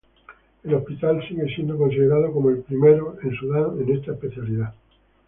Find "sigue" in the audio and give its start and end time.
1.29-1.45